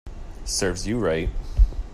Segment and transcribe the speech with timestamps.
[0.45, 1.29] Serves you right